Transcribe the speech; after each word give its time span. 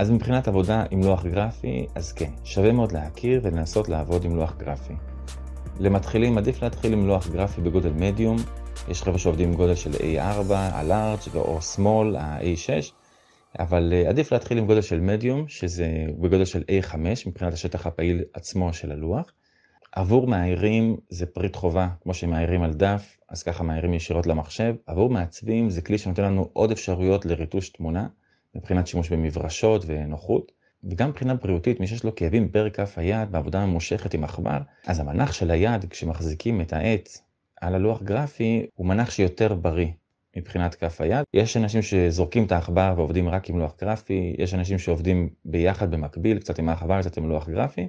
אז 0.00 0.10
מבחינת 0.10 0.48
עבודה 0.48 0.84
עם 0.90 1.02
לוח 1.02 1.26
גרפי, 1.26 1.86
אז 1.94 2.12
כן, 2.12 2.30
שווה 2.44 2.72
מאוד 2.72 2.92
להכיר 2.92 3.40
ולנסות 3.44 3.88
לעבוד 3.88 4.24
עם 4.24 4.36
לוח 4.36 4.56
גרפי. 4.56 4.92
למתחילים 5.80 6.38
עדיף 6.38 6.62
להתחיל 6.62 6.92
עם 6.92 7.06
לוח 7.06 7.28
גרפי 7.28 7.60
בגודל 7.60 7.92
מדיום, 7.92 8.36
יש 8.88 9.02
חבר'ה 9.02 9.18
שעובדים 9.18 9.48
עם 9.48 9.54
גודל 9.54 9.74
של 9.74 9.90
A4, 9.90 10.52
ה-large 10.54 11.34
או 11.34 11.58
small, 11.58 12.18
ה-A6, 12.18 12.92
אבל 13.58 13.92
אה, 13.92 14.08
עדיף 14.08 14.32
להתחיל 14.32 14.58
עם 14.58 14.66
גודל 14.66 14.82
של 14.82 15.00
מדיום, 15.00 15.48
שזה 15.48 15.86
בגודל 16.20 16.44
של 16.44 16.62
A5 16.62 16.96
מבחינת 17.26 17.52
השטח 17.52 17.86
הפעיל 17.86 18.22
עצמו 18.34 18.72
של 18.72 18.92
הלוח. 18.92 19.32
עבור 19.92 20.26
מאיירים 20.26 20.96
זה 21.08 21.26
פריט 21.26 21.56
חובה, 21.56 21.88
כמו 22.02 22.14
שמאיירים 22.14 22.62
על 22.62 22.72
דף, 22.72 23.16
אז 23.28 23.42
ככה 23.42 23.62
מאיירים 23.64 23.94
ישירות 23.94 24.26
למחשב. 24.26 24.74
עבור 24.86 25.10
מעצבים 25.10 25.70
זה 25.70 25.82
כלי 25.82 25.98
שנותן 25.98 26.22
לנו 26.24 26.50
עוד 26.52 26.70
אפשרויות 26.70 27.26
לריטוש 27.26 27.68
תמונה, 27.68 28.06
מבחינת 28.54 28.86
שימוש 28.86 29.12
במברשות 29.12 29.84
ונוחות. 29.86 30.52
וגם 30.84 31.08
מבחינה 31.08 31.34
בריאותית, 31.34 31.80
מי 31.80 31.86
שיש 31.86 32.04
לו 32.04 32.14
כאבים 32.14 32.48
פר 32.48 32.70
כף 32.70 32.94
היד 32.96 33.32
בעבודה 33.32 33.66
ממושכת 33.66 34.14
עם 34.14 34.24
עכבר, 34.24 34.58
אז 34.86 35.00
המנח 35.00 35.32
של 35.32 35.50
היד 35.50 35.84
כשמחזיקים 35.90 36.60
את 36.60 36.72
העט 36.72 37.08
על 37.60 37.74
הלוח 37.74 38.02
גרפי 38.02 38.66
הוא 38.74 38.86
מנח 38.86 39.10
שיותר 39.10 39.54
בריא 39.54 39.88
מבחינת 40.36 40.74
כף 40.74 41.00
היד. 41.00 41.24
יש 41.34 41.56
אנשים 41.56 41.82
שזורקים 41.82 42.44
את 42.44 42.52
העכבר 42.52 42.94
ועובדים 42.96 43.28
רק 43.28 43.50
עם 43.50 43.58
לוח 43.58 43.74
גרפי, 43.80 44.36
יש 44.38 44.54
אנשים 44.54 44.78
שעובדים 44.78 45.28
ביחד 45.44 45.90
במקביל, 45.90 46.38
קצת 46.38 46.58
עם 46.58 46.68
העכבר, 46.68 47.00
קצת 47.00 47.16
עם 47.16 47.28
לוח 47.28 47.48
גרפי. 47.48 47.88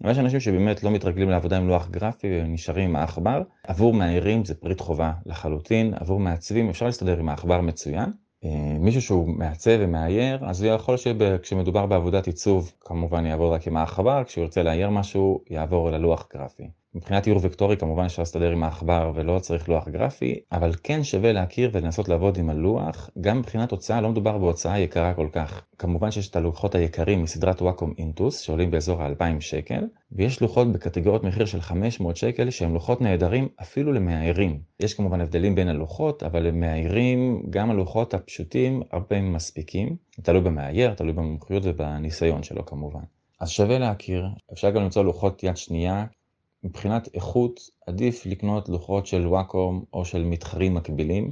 ויש 0.00 0.18
אנשים 0.18 0.40
שבאמת 0.40 0.82
לא 0.82 0.90
מתרגלים 0.90 1.30
לעבודה 1.30 1.56
עם 1.56 1.68
לוח 1.68 1.88
גרפי 1.88 2.40
ונשארים 2.40 2.88
עם 2.88 2.96
העכבר. 2.96 3.42
עבור 3.66 3.94
מאיירים 3.94 4.44
זה 4.44 4.54
פריט 4.54 4.80
חובה 4.80 5.12
לחלוטין, 5.26 5.94
עבור 5.94 6.20
מעצבים 6.20 6.68
אפשר 6.68 6.86
להסתדר 6.86 7.18
עם 7.18 7.28
העכבר 7.28 7.60
מצוין. 7.60 8.10
אה, 8.44 8.76
מישהו 8.78 9.02
שהוא 9.02 9.28
מעצב 9.28 9.76
ומאייר, 9.80 10.44
אז 10.44 10.64
יכול 10.64 10.96
שכשמדובר 10.96 11.86
בעבודת 11.86 12.26
עיצוב, 12.26 12.72
כמובן 12.80 13.26
יעבור 13.26 13.54
רק 13.54 13.66
עם 13.66 13.76
העכבר, 13.76 14.24
כשהוא 14.24 14.42
ירצה 14.42 14.62
לאייר 14.62 14.90
משהו, 14.90 15.44
יעבור 15.50 15.90
ללוח 15.90 16.28
גרפי. 16.34 16.70
מבחינת 16.94 17.26
איור 17.26 17.40
וקטורי 17.42 17.76
כמובן 17.76 18.04
אפשר 18.04 18.22
להסתדר 18.22 18.50
עם 18.50 18.64
העכבר 18.64 19.12
ולא 19.14 19.38
צריך 19.38 19.68
לוח 19.68 19.88
גרפי, 19.88 20.40
אבל 20.52 20.72
כן 20.82 21.04
שווה 21.04 21.32
להכיר 21.32 21.70
ולנסות 21.72 22.08
לעבוד 22.08 22.38
עם 22.38 22.50
הלוח, 22.50 23.10
גם 23.20 23.38
מבחינת 23.38 23.70
הוצאה 23.70 24.00
לא 24.00 24.08
מדובר 24.08 24.38
בהוצאה 24.38 24.78
יקרה 24.78 25.14
כל 25.14 25.28
כך. 25.32 25.64
כמובן 25.78 26.10
שיש 26.10 26.28
את 26.28 26.36
הלוחות 26.36 26.74
היקרים 26.74 27.22
מסדרת 27.22 27.62
וואקום 27.62 27.94
אינטוס 27.98 28.40
שעולים 28.40 28.70
באזור 28.70 29.02
ה-2000 29.02 29.40
שקל, 29.40 29.84
ויש 30.12 30.40
לוחות 30.40 30.72
בקטגוריות 30.72 31.24
מחיר 31.24 31.46
של 31.46 31.60
500 31.60 32.16
שקל 32.16 32.50
שהם 32.50 32.74
לוחות 32.74 33.00
נהדרים 33.00 33.48
אפילו 33.62 33.92
למאיירים. 33.92 34.60
יש 34.80 34.94
כמובן 34.94 35.20
הבדלים 35.20 35.54
בין 35.54 35.68
הלוחות, 35.68 36.22
אבל 36.22 36.42
למאיירים 36.42 37.42
גם 37.50 37.70
הלוחות 37.70 38.14
הפשוטים 38.14 38.82
הרבה 38.92 39.04
פעמים 39.04 39.32
מספיקים, 39.32 39.96
תלוי 40.22 40.40
במאייר, 40.40 40.94
תלוי 40.94 41.12
במומחיות 41.12 41.62
ובניסיון 41.66 42.42
שלו 42.42 42.66
כמובן. 42.66 43.02
אז 43.40 43.50
שווה 43.50 43.78
להכיר, 43.78 44.28
אפשר 44.52 44.70
גם 44.70 44.82
למצוא 44.82 45.04
לוחות 45.04 45.42
יד 45.42 45.56
שנייה 45.56 46.04
מבחינת 46.64 47.08
איכות 47.14 47.60
עדיף 47.86 48.26
לקנות 48.26 48.68
לוחות 48.68 49.06
של 49.06 49.26
וואקום 49.26 49.84
או 49.92 50.04
של 50.04 50.24
מתחרים 50.24 50.74
מקבילים, 50.74 51.30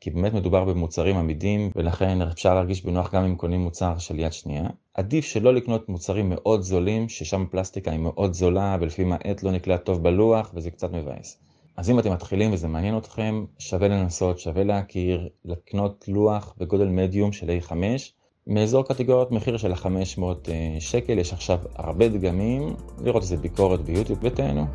כי 0.00 0.10
באמת 0.10 0.32
מדובר 0.32 0.64
במוצרים 0.64 1.16
עמידים 1.16 1.70
ולכן 1.76 2.22
אפשר 2.22 2.54
להרגיש 2.54 2.84
בנוח 2.84 3.14
גם 3.14 3.24
אם 3.24 3.36
קונים 3.36 3.60
מוצר 3.60 3.98
של 3.98 4.18
יד 4.18 4.32
שנייה. 4.32 4.68
עדיף 4.94 5.24
שלא 5.24 5.54
לקנות 5.54 5.88
מוצרים 5.88 6.30
מאוד 6.30 6.60
זולים, 6.60 7.08
ששם 7.08 7.42
הפלסטיקה 7.42 7.90
היא 7.90 8.00
מאוד 8.00 8.32
זולה 8.32 8.76
ולפעמים 8.80 9.12
העט 9.12 9.42
לא 9.42 9.50
נקלט 9.50 9.84
טוב 9.84 10.02
בלוח 10.02 10.50
וזה 10.54 10.70
קצת 10.70 10.92
מבאס. 10.92 11.38
אז 11.76 11.90
אם 11.90 11.98
אתם 11.98 12.12
מתחילים 12.12 12.52
וזה 12.52 12.68
מעניין 12.68 12.98
אתכם, 12.98 13.44
שווה 13.58 13.88
לנסות, 13.88 14.38
שווה 14.38 14.64
להכיר, 14.64 15.28
לקנות 15.44 16.04
לוח 16.08 16.54
בגודל 16.58 16.88
מדיום 16.88 17.32
של 17.32 17.50
A5, 17.50 17.72
מאזור 18.50 18.84
קטגוריות 18.84 19.32
מחיר 19.32 19.56
של 19.56 19.72
ה-500 19.72 20.22
אה, 20.48 20.76
שקל, 20.80 21.18
יש 21.18 21.32
עכשיו 21.32 21.58
הרבה 21.76 22.08
דגמים, 22.08 22.74
לראות 23.04 23.22
איזה 23.22 23.36
ביקורת 23.36 23.80
ביוטיוב 23.80 24.18
ותהנו. 24.22 24.66